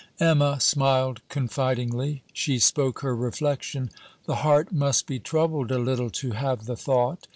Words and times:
Emma 0.19 0.59
smiled 0.59 1.21
confidingly. 1.29 2.23
She 2.33 2.57
spoke 2.57 3.01
her 3.01 3.15
reflection: 3.15 3.91
'The 4.25 4.37
heart 4.37 4.71
must 4.71 5.05
be 5.05 5.19
troubled 5.19 5.69
a 5.71 5.77
little 5.77 6.09
to 6.09 6.31
have 6.31 6.65
the 6.65 6.75
thought. 6.75 7.27